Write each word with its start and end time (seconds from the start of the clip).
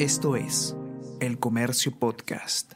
Esto 0.00 0.34
es 0.34 0.74
El 1.20 1.38
Comercio 1.38 1.92
Podcast. 1.92 2.72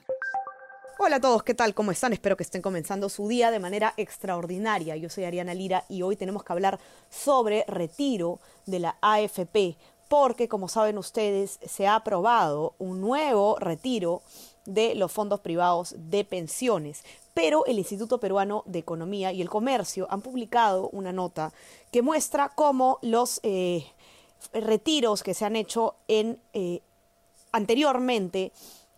Hola 0.99 1.17
a 1.17 1.21
todos, 1.23 1.43
¿qué 1.43 1.55
tal? 1.55 1.73
¿Cómo 1.73 1.91
están? 1.91 2.13
Espero 2.13 2.37
que 2.37 2.43
estén 2.43 2.61
comenzando 2.61 3.09
su 3.09 3.27
día 3.29 3.51
de 3.51 3.61
manera 3.61 3.95
extraordinaria. 3.97 4.95
Yo 4.97 5.09
soy 5.09 5.25
Ariana 5.25 5.55
Lira 5.55 5.87
y 5.89 6.03
hoy 6.03 6.17
tenemos 6.17 6.45
que 6.45 6.53
hablar 6.53 6.79
sobre 7.09 7.65
retiro 7.67 8.41
de 8.67 8.81
la 8.81 8.99
AFP, 9.01 9.79
porque 10.11 10.49
como 10.49 10.69
saben 10.69 10.99
ustedes, 10.99 11.61
se 11.67 11.87
ha 11.87 11.95
aprobado 11.95 12.75
un 12.79 13.01
nuevo 13.01 13.57
retiro 13.59 14.21
de 14.67 14.95
los 14.95 15.11
fondos 15.11 15.41
privados 15.41 15.95
de 15.97 16.27
pensiones. 16.27 17.05
Pero 17.33 17.65
el 17.65 17.79
Instituto 17.79 18.21
Peruano 18.21 18.65
de 18.67 18.81
Economía 18.81 19.33
y 19.33 19.41
el 19.41 19.49
Comercio 19.49 20.07
han 20.11 20.21
publicado 20.21 20.91
una 20.91 21.15
nota 21.15 21.55
que 21.91 22.03
muestra 22.03 22.51
cómo 22.51 22.99
los 23.01 23.41
eh, 23.45 23.87
retiros 24.53 25.23
que 25.23 25.33
se 25.33 25.47
han 25.47 25.57
hecho 25.57 25.95
en 26.07 26.39
eh, 26.53 26.83
anteriormente 27.55 28.53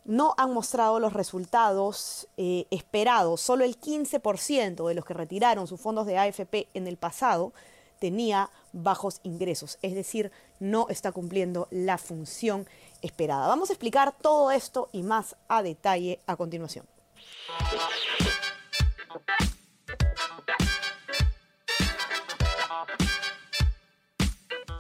no 0.07 0.35
han 0.39 0.55
mostrado 0.55 0.99
los 0.99 1.13
resultados 1.13 2.27
eh, 2.39 2.67
esperados. 2.71 3.41
Solo 3.41 3.65
el 3.65 3.79
15% 3.79 4.89
de 4.89 4.95
los 4.95 5.05
que 5.05 5.15
retiraron 5.15 5.67
sus 5.67 5.81
fondos 5.81 6.07
de 6.07 6.17
AFP 6.17 6.69
en 6.73 6.87
el 6.87 6.97
pasado 6.97 7.53
tenía 7.99 8.51
bajos 8.73 9.21
ingresos, 9.25 9.79
es 9.83 9.95
decir, 9.95 10.31
no 10.61 10.87
está 10.89 11.13
cumpliendo 11.13 11.67
la 11.71 11.99
función 11.99 12.67
esperada. 13.03 13.47
Vamos 13.47 13.71
a 13.71 13.73
explicar 13.75 14.15
todo 14.21 14.51
esto 14.51 14.89
y 14.93 15.03
más 15.03 15.37
a 15.49 15.63
detalle 15.63 16.21
a 16.27 16.37
continuación. 16.37 16.87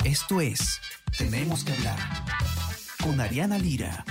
Esto 0.04 0.40
es 0.40 0.80
Tenemos 1.18 1.64
que 1.64 1.72
hablar 1.72 2.35
con 3.06 3.20
Ariana 3.20 3.56
Lira. 3.56 4.04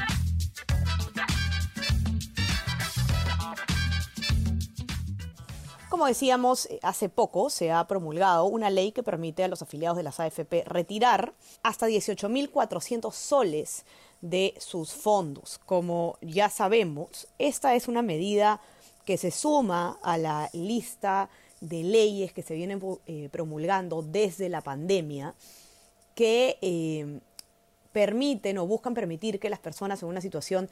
Como 5.90 6.06
decíamos, 6.06 6.68
eh, 6.68 6.80
hace 6.82 7.10
poco 7.10 7.50
se 7.50 7.72
ha 7.72 7.86
promulgado 7.88 8.46
una 8.46 8.70
ley 8.70 8.94
que 8.94 9.04
permite 9.04 9.44
a 9.44 9.50
los 9.50 9.62
afiliados 9.62 9.98
de 9.98 10.04
las 10.04 10.22
AFP 10.22 10.64
retirar 10.66 11.34
hasta 11.62 11.88
18.400 11.88 13.12
soles 13.12 13.86
de 14.22 14.54
sus 14.60 14.94
fondos. 14.94 15.60
Como 15.66 16.18
ya 16.22 16.50
sabemos, 16.50 17.28
esta 17.38 17.76
es 17.76 17.90
una 17.90 18.02
medida 18.02 18.62
que 19.04 19.18
se 19.18 19.32
suma 19.32 20.00
a 20.04 20.18
la 20.18 20.50
lista 20.54 21.30
de 21.60 21.84
leyes 21.84 22.32
que 22.32 22.44
se 22.44 22.56
vienen 22.56 22.82
eh, 23.08 23.28
promulgando 23.30 24.04
desde 24.04 24.48
la 24.48 24.62
pandemia 24.62 25.36
que 26.16 26.58
eh, 26.62 27.20
permiten 27.96 28.58
o 28.58 28.68
buscan 28.68 28.94
permitir 28.94 29.40
que 29.40 29.50
las 29.50 29.60
personas 29.60 30.04
en 30.04 30.10
una 30.10 30.20
situación 30.20 30.70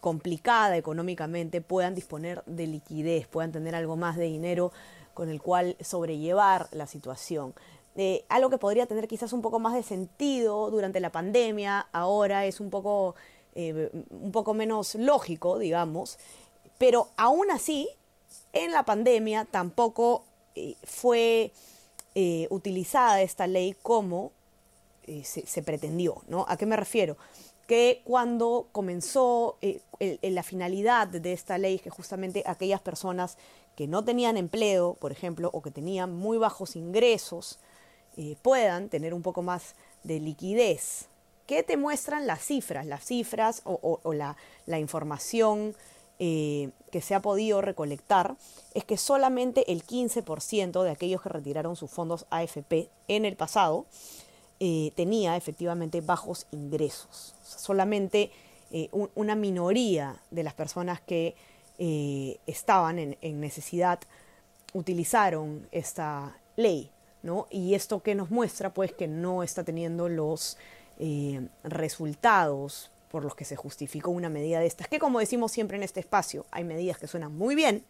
complicada 0.00 0.74
económicamente 0.78 1.60
puedan 1.60 1.94
disponer 1.94 2.42
de 2.46 2.66
liquidez, 2.66 3.26
puedan 3.26 3.52
tener 3.52 3.74
algo 3.74 3.96
más 3.96 4.16
de 4.16 4.24
dinero 4.24 4.72
con 5.12 5.28
el 5.28 5.42
cual 5.42 5.76
sobrellevar 5.82 6.68
la 6.72 6.86
situación. 6.86 7.52
Eh, 7.94 8.24
algo 8.30 8.48
que 8.48 8.56
podría 8.56 8.86
tener 8.86 9.06
quizás 9.06 9.34
un 9.34 9.42
poco 9.42 9.58
más 9.58 9.74
de 9.74 9.82
sentido 9.82 10.70
durante 10.70 10.98
la 10.98 11.12
pandemia, 11.12 11.88
ahora 11.92 12.46
es 12.46 12.58
un 12.58 12.70
poco, 12.70 13.16
eh, 13.54 13.90
un 14.08 14.32
poco 14.32 14.54
menos 14.54 14.94
lógico, 14.94 15.58
digamos, 15.58 16.18
pero 16.78 17.08
aún 17.18 17.50
así, 17.50 17.86
en 18.54 18.72
la 18.72 18.84
pandemia 18.84 19.44
tampoco 19.44 20.24
eh, 20.54 20.74
fue 20.84 21.52
utilizada 22.48 23.20
esta 23.20 23.46
ley 23.46 23.76
como 23.82 24.32
eh, 25.08 25.22
se, 25.24 25.62
pretendió. 25.62 26.22
¿no? 26.26 26.44
¿A 26.48 26.56
qué 26.56 26.66
me 26.66 26.76
refiero? 26.76 27.16
Que 27.68 28.02
cuando 28.04 28.68
comenzó 28.72 29.56
eh, 29.60 29.80
la 30.22 30.42
finalidad 30.42 31.06
de 31.06 31.32
esta 31.32 31.58
ley, 31.58 31.78
que 31.78 31.90
justamente 31.90 32.42
aquellas 32.46 32.80
personas 32.80 33.38
que 33.76 33.86
no 33.86 34.04
tenían 34.04 34.36
empleo, 34.36 34.94
por 34.94 35.12
ejemplo, 35.12 35.50
o 35.52 35.62
que 35.62 35.70
tenían 35.70 36.12
muy 36.14 36.38
bajos 36.38 36.74
ingresos, 36.74 37.58
eh, 38.16 38.36
puedan 38.42 38.88
tener 38.88 39.14
un 39.14 39.22
poco 39.22 39.42
más 39.42 39.76
de 40.02 40.18
liquidez. 40.18 41.06
¿Qué 41.46 41.62
te 41.62 41.76
muestran 41.76 42.26
las 42.26 42.44
cifras? 42.44 42.86
Las 42.86 43.04
cifras 43.04 43.62
o, 43.64 44.00
la, 44.12 44.36
la, 44.66 44.80
información 44.80 45.76
que 46.18 47.00
se 47.02 47.14
ha 47.14 47.20
podido 47.20 47.60
recolectar 47.60 48.36
es 48.74 48.84
que 48.84 48.96
solamente 48.96 49.70
el 49.70 49.84
15% 49.84 50.82
de 50.82 50.90
aquellos 50.90 51.20
que 51.20 51.28
retiraron 51.28 51.76
sus 51.76 51.90
fondos 51.90 52.26
AFP 52.30 52.88
en 53.06 53.26
el 53.26 53.36
pasado 53.36 53.86
eh, 54.58 54.92
tenía 54.94 55.36
efectivamente 55.36 56.00
bajos 56.00 56.46
ingresos. 56.50 57.34
solamente 57.42 58.30
eh, 58.70 58.88
una 59.14 59.34
minoría 59.34 60.16
de 60.30 60.42
las 60.42 60.54
personas 60.54 61.00
que 61.00 61.36
eh, 61.78 62.38
estaban 62.46 62.98
en, 62.98 63.40
necesidad 63.40 64.00
utilizaron 64.72 65.68
esta 65.72 66.38
ley. 66.56 66.90
¿no? 67.22 67.48
Y 67.50 67.74
esto 67.74 68.02
que 68.02 68.14
nos 68.14 68.30
muestra 68.30 68.72
pues 68.72 68.92
que 68.92 69.08
no 69.08 69.42
está 69.42 69.62
teniendo 69.62 70.08
los 70.08 70.56
resultados 71.62 72.90
por 73.10 73.22
los 73.22 73.34
que 73.34 73.44
se 73.44 73.56
justificó 73.56 74.10
una 74.10 74.30
medida 74.30 74.60
de 74.60 74.66
estas, 74.66 74.88
que 74.88 74.98
como 74.98 75.18
decimos 75.18 75.52
siempre 75.52 75.76
en 75.76 75.82
este 75.82 76.00
espacio, 76.00 76.46
hay 76.50 76.64
medidas 76.64 76.96
que 76.96 77.06
suenan 77.06 77.36
muy 77.36 77.54
bien 77.54 77.84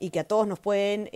y 0.00 0.10
que 0.10 0.18
a 0.18 0.24
todos 0.24 0.48
nos 0.48 0.58
pueden 0.58 1.08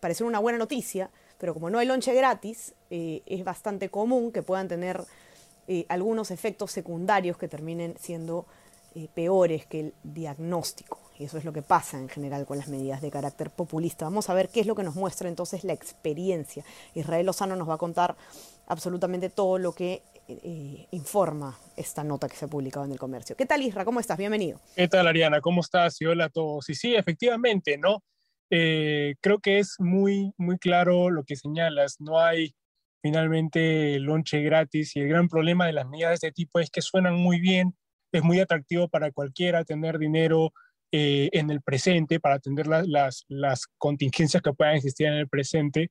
parecer 0.00 0.26
una 0.26 0.40
buena 0.40 0.58
noticia, 0.58 1.10
pero 1.40 1.54
como 1.54 1.70
no 1.70 1.78
hay 1.78 1.86
lonche 1.86 2.14
gratis, 2.14 2.74
eh, 2.90 3.22
es 3.24 3.42
bastante 3.44 3.88
común 3.88 4.30
que 4.30 4.42
puedan 4.42 4.68
tener 4.68 5.02
eh, 5.66 5.86
algunos 5.88 6.30
efectos 6.30 6.70
secundarios 6.70 7.38
que 7.38 7.48
terminen 7.48 7.96
siendo 7.98 8.44
eh, 8.94 9.08
peores 9.12 9.64
que 9.64 9.80
el 9.80 9.94
diagnóstico. 10.04 11.00
Y 11.18 11.24
eso 11.24 11.38
es 11.38 11.44
lo 11.44 11.52
que 11.52 11.62
pasa 11.62 11.98
en 11.98 12.08
general 12.10 12.44
con 12.44 12.58
las 12.58 12.68
medidas 12.68 13.00
de 13.00 13.10
carácter 13.10 13.50
populista. 13.50 14.04
Vamos 14.04 14.28
a 14.28 14.34
ver 14.34 14.50
qué 14.50 14.60
es 14.60 14.66
lo 14.66 14.74
que 14.74 14.82
nos 14.82 14.96
muestra 14.96 15.28
entonces 15.28 15.64
la 15.64 15.72
experiencia. 15.72 16.62
Israel 16.94 17.26
Lozano 17.26 17.56
nos 17.56 17.68
va 17.68 17.74
a 17.74 17.78
contar 17.78 18.16
absolutamente 18.66 19.30
todo 19.30 19.58
lo 19.58 19.72
que 19.72 20.02
informa 20.92 21.58
esta 21.76 22.04
nota 22.04 22.28
que 22.28 22.36
se 22.36 22.44
ha 22.44 22.48
publicado 22.48 22.86
en 22.86 22.92
el 22.92 23.00
comercio. 23.00 23.34
¿Qué 23.34 23.46
tal, 23.46 23.62
Isra? 23.62 23.84
¿Cómo 23.84 23.98
estás? 23.98 24.16
Bienvenido. 24.16 24.60
¿Qué 24.76 24.86
tal, 24.86 25.08
Ariana? 25.08 25.40
¿Cómo 25.40 25.60
estás? 25.60 26.00
Y 26.00 26.06
hola 26.06 26.26
a 26.26 26.28
todos. 26.28 26.70
Y 26.70 26.76
sí, 26.76 26.94
efectivamente, 26.94 27.76
¿no? 27.76 28.04
Eh, 28.50 29.14
creo 29.20 29.38
que 29.38 29.60
es 29.60 29.76
muy, 29.78 30.32
muy 30.36 30.58
claro 30.58 31.10
lo 31.10 31.24
que 31.24 31.36
señalas. 31.36 31.96
No 32.00 32.20
hay 32.20 32.54
finalmente 33.02 33.98
lonche 34.00 34.42
gratis 34.42 34.96
y 34.96 35.00
el 35.00 35.08
gran 35.08 35.28
problema 35.28 35.66
de 35.66 35.72
las 35.72 35.88
medidas 35.88 36.10
de 36.10 36.14
este 36.14 36.32
tipo 36.32 36.58
es 36.60 36.70
que 36.70 36.82
suenan 36.82 37.14
muy 37.14 37.40
bien, 37.40 37.76
es 38.12 38.22
muy 38.22 38.40
atractivo 38.40 38.88
para 38.88 39.12
cualquiera 39.12 39.64
tener 39.64 39.98
dinero 39.98 40.52
eh, 40.92 41.30
en 41.32 41.50
el 41.50 41.62
presente 41.62 42.18
para 42.18 42.34
atender 42.34 42.66
las, 42.66 43.24
las, 43.28 43.66
contingencias 43.78 44.42
que 44.42 44.52
puedan 44.52 44.74
existir 44.74 45.06
en 45.06 45.14
el 45.14 45.28
presente, 45.28 45.90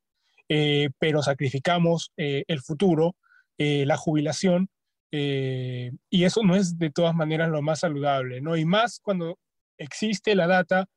eh, 0.49 0.89
pero 0.99 1.23
sacrificamos 1.23 2.11
el 2.17 2.61
futuro, 2.61 3.15
la 3.57 3.97
jubilación, 3.97 4.69
y 5.11 6.23
eso 6.23 6.43
no 6.43 6.55
es 6.55 6.77
de 6.77 6.91
todas 6.91 7.15
maneras 7.15 7.49
lo 7.49 7.61
más 7.61 7.79
saludable, 7.79 8.41
¿no? 8.41 8.55
Y 8.55 8.65
más 8.65 8.99
cuando 9.01 9.37
existe 9.77 10.35
la 10.35 10.47
data 10.47 10.87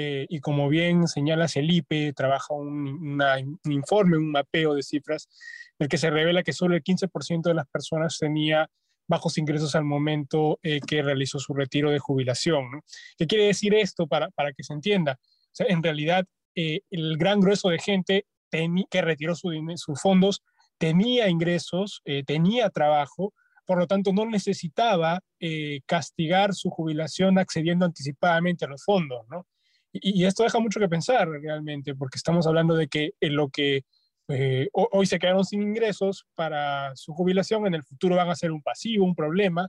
eh, 0.00 0.26
y 0.28 0.38
como 0.38 0.68
bien 0.68 1.08
señala 1.08 1.48
Celipe, 1.48 2.12
trabaja 2.12 2.54
un, 2.54 3.20
informe, 3.64 4.16
un 4.16 4.30
mapeo 4.30 4.74
de 4.74 4.84
cifras, 4.84 5.28
en 5.76 5.86
el 5.86 5.88
que 5.88 5.98
se 5.98 6.08
revela 6.08 6.44
que 6.44 6.52
solo 6.52 6.76
el 6.76 6.84
15% 6.84 7.42
de 7.42 7.54
las 7.54 7.66
personas 7.66 8.16
tenía 8.16 8.70
bajos 9.08 9.38
ingresos 9.38 9.74
al 9.74 9.82
momento 9.82 10.60
eh, 10.62 10.78
que 10.86 11.02
realizó 11.02 11.40
su 11.40 11.52
retiro 11.52 11.90
de 11.90 11.98
jubilación. 11.98 12.80
¿Qué 13.16 13.26
quiere 13.26 13.46
decir 13.46 13.74
esto 13.74 14.06
para, 14.06 14.30
para 14.30 14.52
que 14.52 14.62
se 14.62 14.72
entienda? 14.72 15.18
en 15.58 15.82
realidad, 15.82 16.24
eh, 16.54 16.82
el 16.90 17.16
gran 17.16 17.40
grueso 17.40 17.68
de 17.68 17.80
gente 17.80 18.24
que 18.52 19.02
retiró 19.02 19.34
su, 19.34 19.50
sus 19.74 20.00
fondos 20.00 20.44
tenía 20.78 21.28
ingresos, 21.28 22.02
tenía 22.24 22.70
trabajo, 22.70 23.34
por 23.66 23.78
lo 23.78 23.88
tanto 23.88 24.12
no 24.12 24.24
necesitaba 24.26 25.20
castigar 25.86 26.54
su 26.54 26.70
jubilación 26.70 27.38
accediendo 27.38 27.84
anticipadamente 27.84 28.64
a 28.64 28.68
los 28.68 28.84
fondos, 28.84 29.26
¿no? 29.28 29.44
Y, 29.92 30.24
esto 30.24 30.42
deja 30.42 30.58
mucho 30.58 30.80
que 30.80 30.88
pensar 30.88 31.28
realmente, 31.28 31.94
porque 31.94 32.16
estamos 32.16 32.46
hablando 32.46 32.74
de 32.74 32.88
que 32.88 33.12
en 33.20 33.36
lo 33.36 33.48
que 33.48 33.84
eh, 34.28 34.68
hoy 34.72 35.06
se 35.06 35.18
quedaron 35.18 35.44
sin 35.44 35.62
ingresos 35.62 36.26
para 36.34 36.94
su 36.94 37.14
jubilación, 37.14 37.66
en 37.66 37.74
el 37.74 37.82
futuro 37.82 38.16
van 38.16 38.28
a 38.28 38.36
ser 38.36 38.52
un 38.52 38.62
pasivo, 38.62 39.04
un 39.04 39.14
problema, 39.14 39.68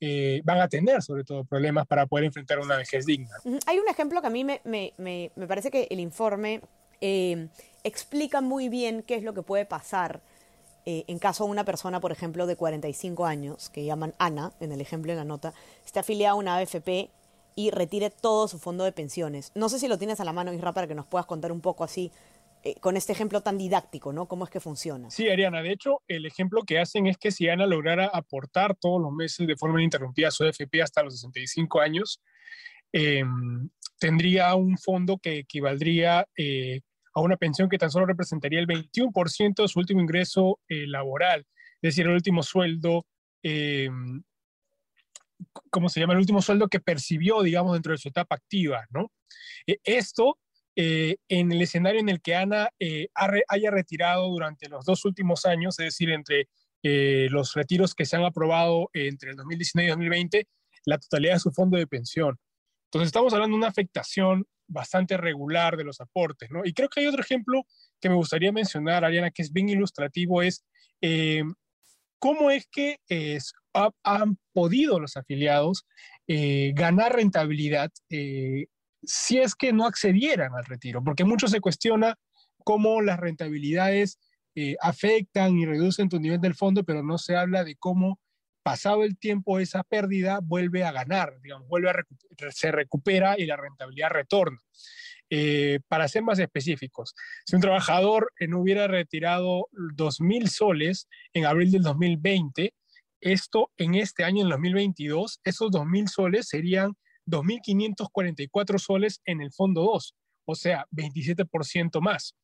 eh, 0.00 0.40
van 0.44 0.60
a 0.60 0.68
tener 0.68 1.02
sobre 1.02 1.24
todo 1.24 1.44
problemas 1.44 1.86
para 1.86 2.06
poder 2.06 2.24
enfrentar 2.24 2.58
una 2.60 2.76
vejez 2.76 3.04
digna. 3.04 3.34
Hay 3.66 3.78
un 3.78 3.88
ejemplo 3.88 4.20
que 4.20 4.26
a 4.28 4.30
mí 4.30 4.44
me, 4.44 4.60
me, 4.64 4.94
me, 4.96 5.30
parece 5.46 5.70
que 5.70 5.88
el 5.90 6.00
informe 6.00 6.62
eh, 7.00 7.48
explica 7.84 8.40
muy 8.40 8.68
bien 8.68 9.02
qué 9.02 9.16
es 9.16 9.22
lo 9.22 9.34
que 9.34 9.42
puede 9.42 9.66
pasar 9.66 10.20
en 10.90 11.18
caso 11.18 11.44
de 11.44 11.50
una 11.50 11.66
persona, 11.66 12.00
por 12.00 12.12
ejemplo, 12.12 12.46
de 12.46 12.56
45 12.56 13.26
años, 13.26 13.68
que 13.68 13.84
llaman 13.84 14.14
Ana, 14.18 14.52
en 14.58 14.72
el 14.72 14.80
ejemplo 14.80 15.12
de 15.12 15.18
la 15.18 15.24
nota, 15.24 15.52
esté 15.84 16.00
afiliada 16.00 16.32
a 16.32 16.34
una 16.34 16.56
AFP 16.56 17.10
y 17.58 17.72
retire 17.72 18.10
todo 18.10 18.46
su 18.46 18.60
fondo 18.60 18.84
de 18.84 18.92
pensiones. 18.92 19.50
No 19.56 19.68
sé 19.68 19.80
si 19.80 19.88
lo 19.88 19.98
tienes 19.98 20.20
a 20.20 20.24
la 20.24 20.32
mano, 20.32 20.52
Isra, 20.52 20.72
para 20.72 20.86
que 20.86 20.94
nos 20.94 21.06
puedas 21.06 21.26
contar 21.26 21.50
un 21.50 21.60
poco 21.60 21.82
así 21.82 22.12
eh, 22.62 22.76
con 22.78 22.96
este 22.96 23.10
ejemplo 23.10 23.40
tan 23.40 23.58
didáctico, 23.58 24.12
¿no? 24.12 24.26
¿Cómo 24.28 24.44
es 24.44 24.50
que 24.50 24.60
funciona? 24.60 25.10
Sí, 25.10 25.28
Ariana, 25.28 25.60
de 25.60 25.72
hecho, 25.72 26.02
el 26.06 26.24
ejemplo 26.24 26.62
que 26.62 26.78
hacen 26.78 27.08
es 27.08 27.18
que 27.18 27.32
si 27.32 27.48
Ana 27.48 27.66
lograra 27.66 28.06
aportar 28.06 28.76
todos 28.76 29.02
los 29.02 29.10
meses 29.10 29.44
de 29.44 29.56
forma 29.56 29.80
ininterrumpida 29.80 30.30
su 30.30 30.44
AFP 30.44 30.80
hasta 30.80 31.02
los 31.02 31.14
65 31.14 31.80
años, 31.80 32.20
em, 32.92 33.68
tendría 33.98 34.54
un 34.54 34.78
fondo 34.78 35.18
que 35.18 35.38
equivaldría 35.38 36.28
eh, 36.36 36.82
a 37.12 37.20
una 37.20 37.36
pensión 37.36 37.68
que 37.68 37.78
tan 37.78 37.90
solo 37.90 38.06
representaría 38.06 38.60
el 38.60 38.68
21% 38.68 39.62
de 39.62 39.68
su 39.68 39.80
último 39.80 40.00
ingreso 40.00 40.60
eh, 40.68 40.86
laboral, 40.86 41.40
es 41.82 41.90
decir, 41.90 42.06
el 42.06 42.12
último 42.12 42.44
sueldo, 42.44 43.04
em, 43.42 44.22
¿cómo 45.70 45.88
se 45.88 46.00
llama? 46.00 46.14
El 46.14 46.20
último 46.20 46.42
sueldo 46.42 46.68
que 46.68 46.80
percibió, 46.80 47.42
digamos, 47.42 47.72
dentro 47.74 47.92
de 47.92 47.98
su 47.98 48.08
etapa 48.08 48.36
activa, 48.36 48.86
¿no? 48.90 49.12
esto 49.84 50.38
eh, 50.80 51.16
en 51.28 51.50
el 51.50 51.60
escenario 51.60 51.98
en 51.98 52.08
el 52.08 52.20
que 52.20 52.36
Ana 52.36 52.68
eh, 52.78 53.08
haya 53.48 53.70
retirado 53.72 54.28
durante 54.28 54.68
los 54.68 54.84
dos 54.84 55.04
últimos 55.04 55.44
años, 55.44 55.76
es 55.80 55.86
decir, 55.86 56.08
entre 56.10 56.48
eh, 56.84 57.26
los 57.30 57.54
retiros 57.54 57.96
que 57.96 58.04
se 58.04 58.14
han 58.14 58.24
aprobado 58.24 58.88
entre 58.92 59.30
el 59.30 59.36
2019 59.36 59.86
y 59.86 59.90
2020, 59.90 60.48
la 60.84 60.98
totalidad 60.98 61.34
de 61.34 61.40
su 61.40 61.50
fondo 61.50 61.76
de 61.76 61.88
pensión. 61.88 62.38
Entonces 62.84 63.08
estamos 63.08 63.32
hablando 63.32 63.56
de 63.56 63.58
una 63.58 63.66
afectación 63.66 64.46
bastante 64.68 65.16
regular 65.16 65.76
de 65.76 65.82
los 65.82 66.00
aportes, 66.00 66.48
¿no? 66.52 66.64
Y 66.64 66.72
creo 66.72 66.88
que 66.88 67.00
hay 67.00 67.06
otro 67.06 67.22
ejemplo 67.22 67.64
que 68.00 68.08
me 68.08 68.14
gustaría 68.14 68.52
mencionar, 68.52 69.04
Ariana, 69.04 69.32
que 69.32 69.42
es 69.42 69.52
bien 69.52 69.68
ilustrativo, 69.68 70.42
es 70.42 70.64
cómo 72.18 72.50
es 72.50 72.66
que 72.66 72.98
han 74.02 74.38
podido 74.52 74.98
los 74.98 75.16
afiliados 75.16 75.86
ganar 76.26 77.14
rentabilidad 77.14 77.90
si 79.02 79.38
es 79.38 79.54
que 79.54 79.72
no 79.72 79.86
accedieran 79.86 80.54
al 80.54 80.64
retiro, 80.64 81.02
porque 81.02 81.24
mucho 81.24 81.48
se 81.48 81.60
cuestiona 81.60 82.16
cómo 82.64 83.00
las 83.00 83.18
rentabilidades 83.18 84.18
eh, 84.54 84.76
afectan 84.80 85.56
y 85.56 85.66
reducen 85.66 86.08
tu 86.08 86.18
nivel 86.18 86.40
del 86.40 86.54
fondo, 86.54 86.84
pero 86.84 87.02
no 87.02 87.18
se 87.18 87.36
habla 87.36 87.64
de 87.64 87.76
cómo 87.76 88.18
pasado 88.62 89.04
el 89.04 89.16
tiempo 89.16 89.60
esa 89.60 89.82
pérdida 89.84 90.40
vuelve 90.42 90.84
a 90.84 90.92
ganar, 90.92 91.40
digamos, 91.40 91.68
vuelve 91.68 91.90
a 91.90 92.04
se 92.50 92.72
recupera 92.72 93.36
y 93.38 93.46
la 93.46 93.56
rentabilidad 93.56 94.10
retorna. 94.10 94.58
Eh, 95.30 95.80
para 95.88 96.08
ser 96.08 96.22
más 96.22 96.38
específicos, 96.38 97.14
si 97.44 97.54
un 97.54 97.60
trabajador 97.60 98.32
eh, 98.40 98.48
no 98.48 98.60
hubiera 98.60 98.86
retirado 98.86 99.68
2.000 99.72 100.46
soles 100.48 101.06
en 101.34 101.44
abril 101.44 101.70
del 101.70 101.82
2020, 101.82 102.72
esto 103.20 103.70
en 103.76 103.94
este 103.94 104.24
año, 104.24 104.42
en 104.42 104.48
2022, 104.48 105.40
esos 105.44 105.70
2.000 105.70 106.08
soles 106.08 106.48
serían 106.48 106.92
2.544 107.26 108.78
soles 108.78 109.20
en 109.24 109.42
el 109.42 109.52
fondo 109.52 109.82
2, 109.82 110.14
o 110.46 110.54
sea, 110.54 110.86
27% 110.92 112.00
más. 112.00 112.34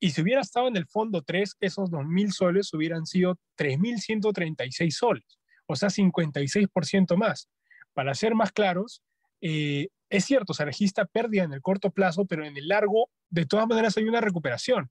Y 0.00 0.10
si 0.10 0.20
hubiera 0.22 0.42
estado 0.42 0.68
en 0.68 0.76
el 0.76 0.86
fondo 0.86 1.22
3, 1.22 1.56
esos 1.60 1.90
2.000 1.90 2.30
soles 2.30 2.72
hubieran 2.74 3.06
sido 3.06 3.38
3.136 3.56 4.90
soles, 4.90 5.38
o 5.66 5.76
sea, 5.76 5.88
56% 5.88 7.16
más. 7.16 7.48
Para 7.94 8.14
ser 8.14 8.34
más 8.34 8.52
claros, 8.52 9.02
eh, 9.40 9.88
es 10.10 10.24
cierto, 10.24 10.54
se 10.54 10.64
registra 10.64 11.04
pérdida 11.04 11.44
en 11.44 11.52
el 11.52 11.62
corto 11.62 11.90
plazo, 11.90 12.24
pero 12.24 12.44
en 12.44 12.56
el 12.56 12.68
largo, 12.68 13.10
de 13.30 13.46
todas 13.46 13.66
maneras, 13.66 13.96
hay 13.96 14.04
una 14.04 14.20
recuperación. 14.20 14.90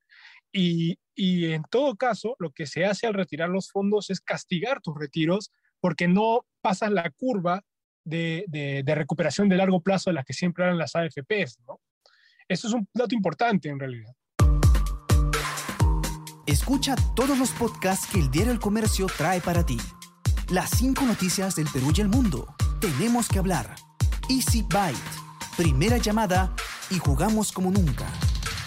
Y, 0.52 1.00
y 1.16 1.52
en 1.52 1.64
todo 1.64 1.96
caso, 1.96 2.36
lo 2.40 2.52
que 2.52 2.68
se 2.68 2.86
hace 2.86 3.08
al 3.08 3.14
retirar 3.14 3.50
los 3.50 3.72
fondos 3.72 4.10
es 4.10 4.22
castigar 4.22 4.82
tus 4.82 4.96
retiros 4.98 5.52
porque 5.80 6.08
no 6.08 6.46
pasas 6.62 6.92
la 6.92 7.10
curva 7.12 7.64
de, 8.08 8.84
recuperación 8.86 9.50
de 9.50 9.58
largo 9.58 9.82
plazo 9.82 10.10
de 10.10 10.16
las 10.16 10.26
que 10.26 10.34
siempre 10.34 10.64
eran 10.64 10.78
las 10.78 10.96
AFPs. 10.96 11.60
¿no? 11.68 11.82
Eso 12.48 12.68
es 12.68 12.74
un 12.74 12.88
dato 12.94 13.16
importante 13.16 13.70
en 13.70 13.80
realidad. 13.80 14.14
Escucha 16.46 16.96
todos 17.16 17.38
los 17.38 17.52
podcasts 17.52 18.08
que 18.12 18.20
el 18.20 18.32
Diario 18.32 18.54
El 18.54 18.60
Comercio 18.60 19.08
trae 19.08 19.42
para 19.42 19.66
ti. 19.66 19.78
Las 20.50 20.70
cinco 20.70 21.04
noticias 21.04 21.58
del 21.58 21.68
Perú 21.72 21.92
y 21.96 22.02
el 22.02 22.08
mundo. 22.08 22.56
Tenemos 22.80 23.28
que 23.28 23.40
hablar. 23.40 23.76
Easy 24.30 24.62
Byte. 24.62 24.98
Primera 25.56 25.98
llamada 25.98 26.54
y 26.90 26.98
jugamos 26.98 27.54
como 27.54 27.72
nunca. 27.72 28.06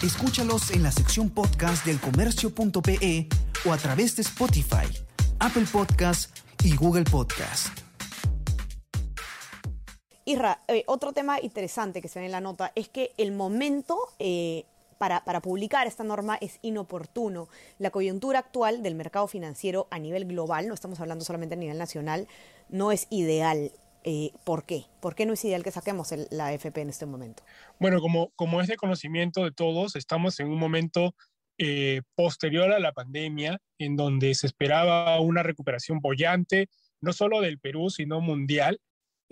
Escúchalos 0.01 0.71
en 0.71 0.81
la 0.81 0.91
sección 0.91 1.29
podcast 1.29 1.85
del 1.85 1.99
comercio.pe 1.99 3.27
o 3.65 3.71
a 3.71 3.77
través 3.77 4.15
de 4.15 4.23
Spotify, 4.23 4.87
Apple 5.39 5.65
Podcast 5.71 6.35
y 6.63 6.75
Google 6.75 7.03
Podcast. 7.03 7.67
Isra, 10.25 10.63
eh, 10.67 10.83
otro 10.87 11.13
tema 11.13 11.39
interesante 11.39 12.01
que 12.01 12.07
se 12.07 12.19
ve 12.19 12.25
en 12.25 12.31
la 12.31 12.41
nota 12.41 12.71
es 12.73 12.89
que 12.89 13.13
el 13.17 13.31
momento 13.31 13.99
eh, 14.17 14.65
para, 14.97 15.41
publicar 15.41 15.85
esta 15.85 16.03
norma 16.03 16.37
es 16.41 16.59
inoportuno. 16.61 17.49
La 17.79 17.89
coyuntura 17.89 18.39
actual 18.39 18.81
del 18.81 18.95
mercado 18.95 19.27
financiero 19.27 19.87
a 19.89 19.99
nivel 19.99 20.25
global, 20.25 20.67
no 20.67 20.73
estamos 20.73 20.99
hablando 20.99 21.25
solamente 21.25 21.53
a 21.53 21.57
nivel 21.57 21.77
nacional, 21.77 22.27
no 22.69 22.91
es 22.91 23.07
ideal. 23.09 23.71
Eh, 24.03 24.31
¿Por 24.43 24.65
qué? 24.65 24.85
¿Por 24.99 25.15
qué 25.15 25.25
no 25.25 25.33
es 25.33 25.45
ideal 25.45 25.63
que 25.63 25.71
saquemos 25.71 26.13
la 26.31 26.47
AFP 26.47 26.81
en 26.81 26.89
este 26.89 27.05
momento? 27.05 27.43
Bueno, 27.79 28.01
como, 28.01 28.31
como 28.35 28.61
es 28.61 28.67
de 28.67 28.77
conocimiento 28.77 29.43
de 29.43 29.51
todos, 29.51 29.95
estamos 29.95 30.39
en 30.39 30.47
un 30.47 30.59
momento 30.59 31.15
posterior 32.15 32.71
a 32.71 32.79
la 32.79 32.91
pandemia, 32.91 33.59
en 33.77 33.95
donde 33.95 34.33
se 34.33 34.47
esperaba 34.47 35.19
una 35.19 35.43
recuperación 35.43 35.99
bollante, 35.99 36.69
no 37.01 37.13
solo 37.13 37.39
del 37.39 37.59
Perú, 37.59 37.91
sino 37.91 38.19
mundial. 38.19 38.79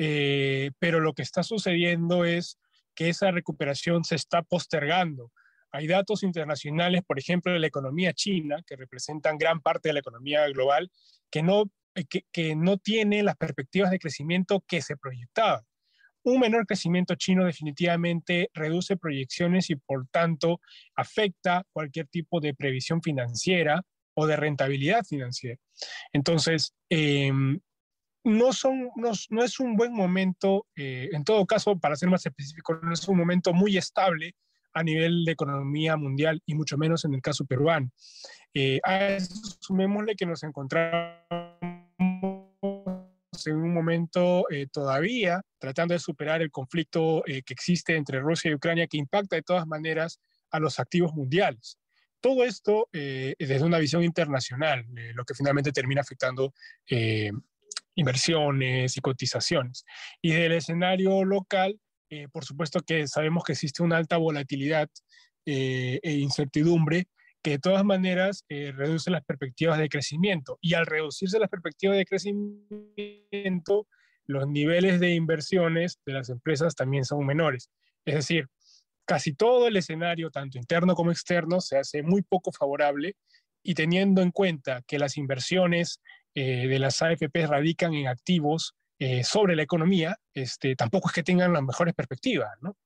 Eh, 0.01 0.71
pero 0.80 1.01
lo 1.01 1.13
que 1.13 1.21
está 1.21 1.44
sucediendo 1.44 2.24
es 2.24 2.57
que 2.95 3.10
esa 3.10 3.31
recuperación 3.31 4.06
se 4.06 4.16
está 4.16 4.42
postergando. 4.42 5.31
Hay 5.71 5.88
datos 5.88 6.24
internacionales, 6.24 7.01
por 7.06 7.19
ejemplo, 7.19 7.51
de 7.51 7.60
la 7.60 7.68
economía 7.68 8.13
china, 8.13 8.63
que 8.66 8.77
representan 8.77 9.38
gran 9.38 9.60
parte 9.60 9.89
de 9.89 9.94
la 9.94 10.00
economía 10.00 10.48
global, 10.48 10.89
que 11.30 11.44
no, 11.44 11.66
eh, 11.99 12.23
que, 12.31 12.55
no 12.55 12.77
tiene 12.77 13.23
las 13.23 13.35
perspectivas 13.35 13.91
de 13.91 13.99
crecimiento 13.99 14.63
que 14.67 14.81
se 14.81 14.97
proyectaban. 14.97 15.63
Un 16.23 16.39
menor 16.39 16.65
crecimiento 16.65 17.15
chino 17.15 17.45
definitivamente 17.45 18.49
reduce 18.53 18.97
proyecciones 18.97 19.69
y 19.69 19.75
por 19.75 20.07
tanto 20.09 20.59
afecta 20.95 21.63
cualquier 21.71 22.07
tipo 22.07 22.39
de 22.39 22.53
previsión 22.53 23.01
financiera 23.01 23.81
o 24.13 24.27
de 24.27 24.35
rentabilidad 24.35 25.03
financiera. 25.05 25.59
Entonces, 26.11 26.73
em, 26.89 27.59
no, 28.25 28.51
son, 28.51 28.89
no, 28.95 29.43
es 29.43 29.59
un 29.59 29.75
buen 29.75 29.93
momento, 29.93 30.67
eh, 30.75 31.09
en 31.13 31.23
todo 31.23 31.45
caso, 31.45 31.79
para 31.79 31.95
ser 31.95 32.09
más 32.09 32.25
específico, 32.25 32.79
no 32.81 32.93
es 32.93 33.07
un 33.07 33.17
momento 33.17 33.53
muy 33.53 33.77
estable 33.77 34.35
a 34.73 34.83
nivel 34.83 35.25
de 35.25 35.31
economía 35.31 35.97
mundial 35.97 36.41
y 36.45 36.53
mucho 36.53 36.77
menos 36.77 37.05
en 37.05 37.13
el 37.13 37.21
caso 37.21 37.45
peruano. 37.45 37.89
Eh, 38.53 38.79
a 38.83 39.07
eso 39.07 39.57
sumémosle 39.61 40.15
que 40.15 40.25
nos 40.25 40.43
encontramos 40.43 41.78
en 43.47 43.56
un 43.56 43.74
momento 43.74 44.45
eh, 44.50 44.68
todavía 44.71 45.42
tratando 45.57 45.94
de 45.94 45.99
superar 45.99 46.42
el 46.42 46.52
conflicto 46.52 47.23
que 47.25 47.54
existe 47.54 47.95
entre 47.95 48.19
Rusia 48.19 48.52
y 48.52 48.56
Ucrania 48.56 48.87
que 48.87 48.97
impacta 48.97 49.35
de 49.35 49.42
todas 49.42 49.68
maneras 49.68 50.19
a 50.52 50.59
los 50.59 50.80
activos 50.80 51.13
mundiales. 51.13 51.78
Todo 52.21 52.44
esto 52.44 52.87
desde 52.92 53.63
una 53.63 53.78
visión 53.78 54.04
internacional, 54.04 54.85
lo 55.13 55.25
que 55.25 55.33
finalmente 55.33 55.71
termina 55.71 56.02
afectando 56.02 56.54
inversiones 57.99 58.97
y 58.97 59.02
cotizaciones. 59.02 59.85
Y 60.21 60.31
del 60.31 60.54
escenario 60.54 61.23
local, 61.23 61.80
eh, 62.09 62.28
por 62.31 62.45
supuesto 62.45 62.80
que 62.81 63.07
sabemos 63.07 63.44
que 63.44 63.54
existe 63.54 63.83
una 63.83 63.97
alta 63.97 64.18
volatilidad 64.18 64.90
eh, 65.45 65.99
e 66.02 66.13
incertidumbre 66.13 67.07
que 67.41 67.51
de 67.51 67.59
todas 67.59 67.83
maneras 67.85 68.43
eh, 68.49 68.71
reduce 68.75 69.11
las 69.11 69.23
perspectivas 69.23 69.77
de 69.77 69.89
crecimiento. 69.89 70.57
Y 70.61 70.73
al 70.73 70.85
reducirse 70.85 71.39
las 71.39 71.49
perspectivas 71.49 71.97
de 71.97 72.05
crecimiento, 72.05 73.87
los 74.25 74.47
niveles 74.47 74.99
de 74.99 75.13
inversiones 75.15 75.99
de 76.05 76.13
las 76.13 76.29
empresas 76.29 76.75
también 76.75 77.05
son 77.05 77.25
menores. 77.25 77.69
Es 78.05 78.15
decir, 78.15 78.47
casi 79.05 79.33
todo 79.33 79.67
el 79.67 79.77
escenario, 79.77 80.29
tanto 80.29 80.57
interno 80.57 80.95
como 80.95 81.11
externo, 81.11 81.61
se 81.61 81.77
hace 81.77 82.03
muy 82.03 82.21
poco 82.21 82.51
favorable 82.51 83.15
y 83.63 83.73
teniendo 83.73 84.21
en 84.21 84.31
cuenta 84.31 84.83
que 84.85 84.99
las 84.99 85.17
inversiones 85.17 86.01
eh, 86.35 86.67
de 86.67 86.79
las 86.79 87.01
AFP 87.01 87.47
radican 87.47 87.93
en 87.93 88.07
activos 88.07 88.75
eh, 88.99 89.23
sobre 89.23 89.55
la 89.55 89.63
economía, 89.63 90.17
este, 90.33 90.75
tampoco 90.75 91.07
es 91.07 91.13
que 91.13 91.23
tengan 91.23 91.53
las 91.53 91.63
mejores 91.63 91.95
perspectivas. 91.95 92.49
¿no? 92.61 92.77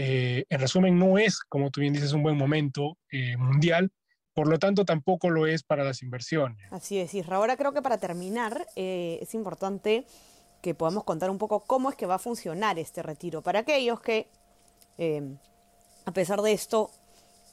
Eh, 0.00 0.44
en 0.48 0.60
resumen, 0.60 0.98
no 0.98 1.18
es, 1.18 1.40
como 1.40 1.70
tú 1.70 1.80
bien 1.80 1.92
dices, 1.92 2.12
un 2.12 2.22
buen 2.22 2.36
momento 2.36 2.96
mundial, 3.36 3.90
por 4.32 4.46
lo 4.46 4.58
tanto 4.58 4.84
tampoco 4.84 5.28
lo 5.28 5.46
es 5.46 5.64
para 5.64 5.82
las 5.82 6.02
inversiones. 6.02 6.72
Así 6.72 6.98
es. 6.98 7.12
Ahora 7.28 7.56
creo 7.56 7.72
que 7.72 7.82
para 7.82 7.98
terminar 7.98 8.64
es 8.76 9.34
importante 9.34 10.06
que 10.62 10.74
podamos 10.74 11.02
contar 11.02 11.30
un 11.30 11.38
poco 11.38 11.60
cómo 11.60 11.90
es 11.90 11.96
que 11.96 12.06
va 12.06 12.14
a 12.14 12.18
funcionar 12.20 12.78
este 12.78 13.02
retiro 13.02 13.42
para 13.42 13.60
aquellos 13.60 14.00
que, 14.00 14.28
a 16.04 16.12
pesar 16.12 16.42
de 16.42 16.52
esto, 16.52 16.92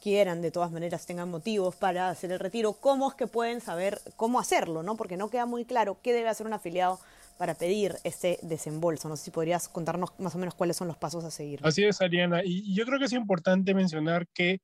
quieran, 0.00 0.40
de 0.40 0.52
todas 0.52 0.70
maneras 0.70 1.04
tengan 1.04 1.28
motivos 1.28 1.74
para 1.74 2.10
hacer 2.10 2.30
el 2.30 2.38
retiro, 2.38 2.74
¿cómo 2.74 3.08
es 3.08 3.16
que 3.16 3.26
pueden 3.26 3.60
saber 3.60 4.00
cómo 4.14 4.38
hacerlo? 4.38 4.84
¿no? 4.84 4.96
Porque 4.96 5.16
no 5.16 5.30
queda 5.30 5.46
muy 5.46 5.64
claro 5.64 5.98
qué 6.00 6.12
debe 6.12 6.28
hacer 6.28 6.46
un 6.46 6.52
afiliado 6.52 7.00
para 7.38 7.54
pedir 7.54 7.96
este 8.04 8.38
desembolso. 8.42 9.08
No 9.08 9.16
sé 9.16 9.24
si 9.24 9.30
podrías 9.30 9.68
contarnos 9.68 10.10
más 10.18 10.34
o 10.34 10.38
menos 10.38 10.54
cuáles 10.54 10.76
son 10.76 10.88
los 10.88 10.96
pasos 10.96 11.24
a 11.24 11.30
seguir. 11.30 11.60
Así 11.62 11.84
es, 11.84 12.00
Ariana. 12.00 12.42
Y 12.44 12.74
yo 12.74 12.84
creo 12.84 12.98
que 12.98 13.06
es 13.06 13.12
importante 13.12 13.74
mencionar 13.74 14.26
que 14.32 14.60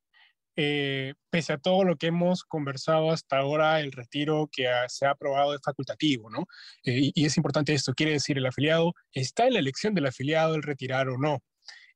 eh, 0.54 1.14
pese 1.30 1.54
a 1.54 1.58
todo 1.58 1.82
lo 1.84 1.96
que 1.96 2.08
hemos 2.08 2.44
conversado 2.44 3.10
hasta 3.10 3.38
ahora, 3.38 3.80
el 3.80 3.90
retiro 3.90 4.50
que 4.52 4.68
se 4.88 5.06
ha 5.06 5.10
aprobado 5.10 5.54
es 5.54 5.62
facultativo, 5.64 6.28
¿no? 6.28 6.46
Eh, 6.84 7.10
y, 7.14 7.24
es 7.24 7.36
importante 7.38 7.72
esto, 7.72 7.94
quiere 7.94 8.12
decir, 8.12 8.36
el 8.36 8.44
afiliado 8.44 8.92
está 9.12 9.46
en 9.46 9.54
la 9.54 9.60
elección 9.60 9.94
del 9.94 10.06
afiliado 10.06 10.54
el 10.54 10.62
retirar 10.62 11.08
o 11.08 11.16
no. 11.16 11.38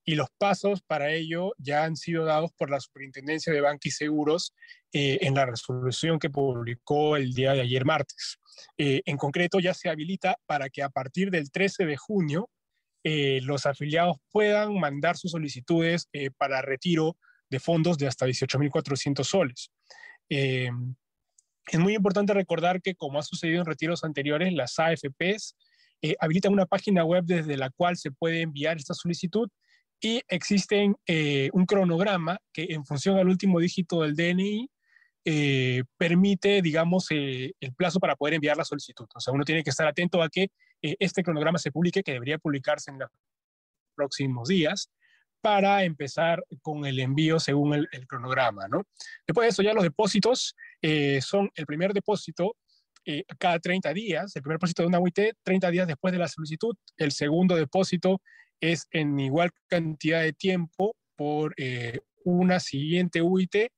Y 0.07 0.15
los 0.15 0.29
pasos 0.39 0.81
para 0.83 1.13
ello 1.13 1.53
ya 1.59 1.85
han 1.85 1.97
sido 1.97 2.25
dados 2.25 2.51
por 2.57 2.71
la 2.71 2.81
Superintendencia 2.81 3.53
de 3.53 3.61
Banca 3.61 3.89
y 3.89 3.91
Seguros 3.91 4.55
eh, 4.93 5.19
en 5.21 5.35
la 5.35 5.45
resolución 5.45 6.19
que 6.19 6.31
publicó 6.31 7.17
el 7.17 7.35
día 7.35 7.53
de 7.53 7.61
ayer 7.61 7.85
martes. 7.85 8.39
en 8.79 9.17
concreto, 9.19 9.61
ya 9.61 9.75
se 9.75 9.91
habilita 9.91 10.39
para 10.47 10.71
que 10.71 10.83
a 10.83 10.89
partir 10.89 11.31
del 11.31 11.51
13 11.51 11.85
de 11.85 11.97
junio 11.99 12.49
los 13.43 13.67
afiliados 13.67 14.17
puedan 14.33 14.81
mandar 14.81 15.17
sus 15.17 15.33
solicitudes 15.33 16.09
para 16.39 16.63
retiro 16.63 17.17
de 17.51 17.61
fondos 17.61 17.99
de 17.99 18.07
hasta 18.07 18.27
18.400 18.27 19.25
soles. 19.25 19.71
Eh, 20.29 20.71
es 21.69 21.79
muy 21.79 21.95
importante 21.95 22.33
recordar 22.35 22.81
que, 22.81 22.95
como 22.95 23.19
ha 23.19 23.23
sucedido 23.23 23.61
en 23.61 23.67
retiros 23.67 24.05
anteriores, 24.05 24.53
las 24.53 24.79
AFPs 24.79 25.57
eh, 26.03 26.15
habilitan 26.21 26.53
una 26.53 26.67
página 26.67 27.05
web 27.05 27.25
desde 27.25 27.57
la 27.57 27.71
cual 27.71 27.97
se 27.97 28.11
puede 28.11 28.43
enviar 28.43 28.77
esta 28.77 28.95
solicitud 28.95 29.49
y 30.01 30.21
existe 30.29 30.93
eh, 31.07 31.51
un 31.53 31.67
cronograma 31.67 32.39
que, 32.53 32.67
en 32.71 32.85
función 32.85 33.19
al 33.19 33.29
último 33.29 33.61
dígito 33.61 34.03
del 34.03 34.15
DNI, 34.15 34.71
permite, 35.99 36.63
digamos, 36.63 37.09
el 37.11 37.75
plazo 37.77 37.99
para 37.99 38.15
poder 38.15 38.35
enviar 38.35 38.57
la 38.57 38.65
solicitud. 38.65 39.07
O 39.13 39.19
sea, 39.19 39.35
uno 39.35 39.43
tiene 39.43 39.65
que 39.65 39.71
estar 39.71 39.89
atento 39.89 40.23
a 40.23 40.29
que 40.29 40.51
este 40.81 41.25
cronograma 41.25 41.59
se 41.59 41.73
publique, 41.73 42.05
que 42.05 42.13
debería 42.13 42.39
publicarse 42.39 42.93
en 42.93 43.01
los 43.01 43.11
próximos 43.97 44.47
días 44.47 44.89
para 45.47 45.85
empezar 45.85 46.45
con 46.61 46.87
el 46.87 46.99
envío 46.99 47.39
según 47.39 47.75
el, 47.75 47.89
cronograma, 48.09 48.67
¿no? 48.69 48.83
Después 49.27 49.45
de 49.45 49.51
eso, 49.51 49.63
ya 49.63 49.75
los 49.75 49.85
depósitos 49.85 50.57
eh, 50.83 51.21
son 51.23 51.51
el 51.55 51.67
primer 51.67 51.93
depósito 51.93 52.57
eh, 53.05 53.23
cada 53.39 53.61
30 53.61 53.93
días, 53.93 54.35
el 54.35 54.43
primer 54.43 54.57
depósito 54.57 54.83
de 54.83 54.89
una 54.89 54.99
UIT 54.99 55.19
30 55.45 55.71
días 55.71 55.87
después 55.87 56.11
de 56.11 56.19
la 56.19 56.27
solicitud, 56.27 56.75
el 56.97 57.13
segundo 57.13 57.55
depósito 57.55 58.21
es 58.61 58.87
en 58.91 59.19
igual 59.21 59.51
cantidad 59.69 60.23
de 60.23 60.33
tiempo 60.33 60.97
por 61.17 61.55
eh, 61.57 62.01
una 62.25 62.61
siguiente 62.61 63.23
UIT 63.23 63.71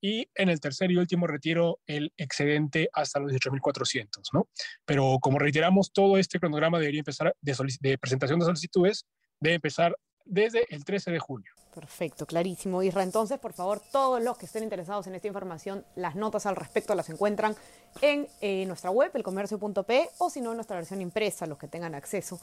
y 0.00 0.28
en 0.34 0.50
el 0.50 0.60
tercer 0.60 0.90
y 0.90 0.98
último 0.98 1.26
retiro 1.26 1.80
el 1.86 2.12
excedente 2.18 2.90
hasta 2.92 3.20
los 3.20 3.32
18.400, 3.32 4.08
¿no? 4.34 4.48
Pero 4.84 5.16
como 5.18 5.38
reiteramos, 5.38 5.92
todo 5.92 6.18
este 6.18 6.38
cronograma 6.38 6.78
debería 6.78 7.00
empezar 7.00 7.34
de, 7.40 7.98
presentación 7.98 8.38
de 8.38 8.44
solicitudes, 8.44 9.06
debe 9.40 9.54
empezar 9.54 9.96
desde 10.26 10.66
el 10.68 10.84
13 10.84 11.10
de 11.10 11.18
julio. 11.18 11.52
Perfecto, 11.74 12.26
clarísimo. 12.26 12.82
Isra, 12.82 13.02
entonces, 13.02 13.38
por 13.38 13.54
favor, 13.54 13.80
todos 13.90 14.22
los 14.22 14.36
que 14.36 14.44
estén 14.44 14.62
interesados 14.62 15.06
en 15.06 15.14
esta 15.14 15.26
información, 15.26 15.86
las 15.96 16.14
notas 16.16 16.44
al 16.44 16.56
respecto 16.56 16.94
las 16.94 17.08
encuentran 17.08 17.56
en 18.02 18.28
eh, 18.42 18.66
nuestra 18.66 18.90
web, 18.90 19.10
elcomercio.p, 19.14 20.10
o 20.18 20.28
si 20.28 20.42
no, 20.42 20.50
en 20.50 20.58
nuestra 20.58 20.76
versión 20.76 21.00
impresa, 21.00 21.46
los 21.46 21.56
que 21.56 21.66
tengan 21.66 21.94
acceso. 21.94 22.38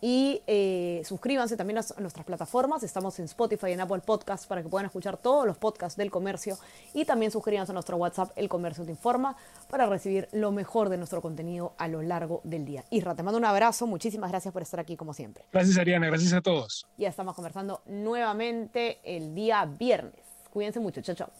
Y 0.00 0.42
eh, 0.46 1.02
suscríbanse 1.04 1.56
también 1.56 1.78
a, 1.78 1.84
nuestras 1.98 2.24
plataformas. 2.24 2.82
Estamos 2.82 3.18
en 3.18 3.26
Spotify 3.26 3.68
y 3.68 3.72
en 3.72 3.80
Apple 3.80 4.00
Podcasts 4.00 4.46
para 4.46 4.62
que 4.62 4.68
puedan 4.68 4.86
escuchar 4.86 5.16
todos 5.18 5.46
los 5.46 5.58
podcasts 5.58 5.96
del 5.96 6.10
comercio. 6.10 6.58
Y 6.94 7.04
también 7.04 7.30
suscríbanse 7.30 7.72
a 7.72 7.74
nuestro 7.74 7.96
WhatsApp, 7.96 8.30
El 8.36 8.48
Comercio 8.48 8.84
Te 8.84 8.90
Informa, 8.90 9.36
para 9.68 9.86
recibir 9.86 10.28
lo 10.32 10.52
mejor 10.52 10.88
de 10.88 10.96
nuestro 10.96 11.20
contenido 11.20 11.74
a 11.78 11.88
lo 11.88 12.02
largo 12.02 12.40
del 12.44 12.64
día. 12.64 12.84
Isra, 12.90 13.14
te 13.14 13.22
mando 13.22 13.38
un 13.38 13.44
abrazo. 13.44 13.86
Muchísimas 13.86 14.30
gracias 14.30 14.52
por 14.52 14.62
estar 14.62 14.80
aquí 14.80 14.96
como 14.96 15.12
siempre. 15.12 15.44
Gracias, 15.52 15.76
Ariana. 15.76 16.06
Gracias 16.06 16.32
a 16.32 16.40
todos. 16.40 16.86
Ya 16.96 17.08
estamos 17.08 17.34
conversando 17.34 17.82
nuevamente 17.86 19.00
el 19.04 19.34
día 19.34 19.64
viernes. 19.66 20.24
Cuídense 20.50 20.80
mucho. 20.80 21.02
Chao, 21.02 21.14
chao. 21.14 21.30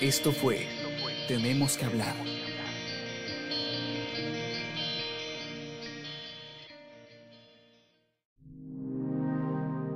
Esto 0.00 0.32
fue 0.32 0.66
Tenemos 1.28 1.78
que 1.78 1.86
hablar 1.86 2.14